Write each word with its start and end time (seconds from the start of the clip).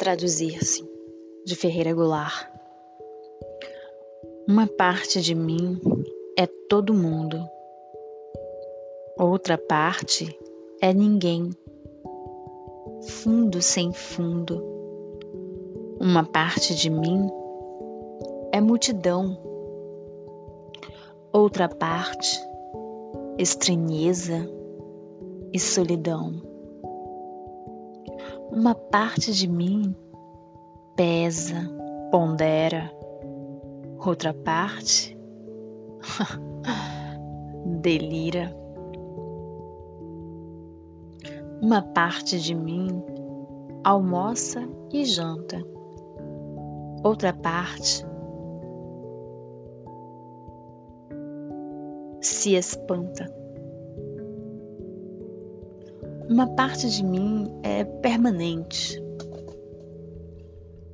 Traduzir-se, 0.00 0.82
de 1.44 1.54
Ferreira 1.54 1.92
Goulart. 1.92 2.48
Uma 4.48 4.66
parte 4.66 5.20
de 5.20 5.34
mim 5.34 5.78
é 6.38 6.46
todo 6.46 6.94
mundo, 6.94 7.38
outra 9.18 9.58
parte 9.58 10.34
é 10.80 10.94
ninguém, 10.94 11.50
fundo 13.02 13.60
sem 13.60 13.92
fundo. 13.92 14.64
Uma 16.00 16.24
parte 16.24 16.74
de 16.74 16.88
mim 16.88 17.28
é 18.52 18.60
multidão, 18.62 19.36
outra 21.30 21.68
parte, 21.68 22.40
estranheza 23.36 24.50
e 25.52 25.60
solidão 25.60 26.49
uma 28.50 28.74
parte 28.74 29.32
de 29.32 29.48
mim 29.48 29.94
pesa, 30.96 31.56
pondera, 32.10 32.90
outra 34.04 34.34
parte 34.34 35.16
delira. 37.80 38.54
Uma 41.62 41.82
parte 41.82 42.40
de 42.40 42.54
mim 42.54 42.88
almoça 43.84 44.66
e 44.92 45.04
janta, 45.04 45.62
outra 47.04 47.32
parte 47.32 48.04
se 52.20 52.54
espanta. 52.54 53.39
Uma 56.30 56.46
parte 56.46 56.88
de 56.88 57.04
mim 57.04 57.50
é 57.60 57.82
permanente, 57.82 59.02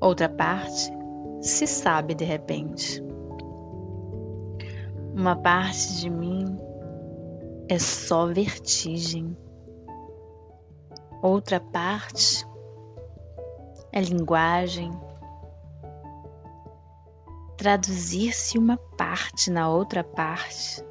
outra 0.00 0.30
parte 0.30 0.90
se 1.42 1.66
sabe 1.66 2.14
de 2.14 2.24
repente. 2.24 3.04
Uma 5.14 5.36
parte 5.36 6.00
de 6.00 6.08
mim 6.08 6.58
é 7.68 7.78
só 7.78 8.24
vertigem, 8.24 9.36
outra 11.20 11.60
parte 11.60 12.48
é 13.92 14.00
linguagem. 14.00 14.90
Traduzir-se 17.58 18.56
uma 18.56 18.78
parte 18.78 19.50
na 19.50 19.68
outra 19.68 20.02
parte, 20.02 20.82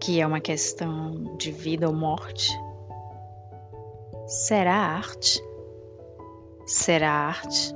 que 0.00 0.20
é 0.20 0.26
uma 0.26 0.40
questão 0.40 1.36
de 1.36 1.50
vida 1.50 1.88
ou 1.88 1.92
morte 1.92 2.56
será 4.28 4.74
arte? 4.74 5.42
Será 6.66 7.28
arte? 7.28 7.74